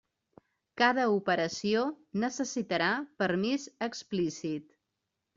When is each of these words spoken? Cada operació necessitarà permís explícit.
Cada 0.81 1.01
operació 1.15 1.83
necessitarà 2.23 2.87
permís 3.23 3.67
explícit. 3.89 4.73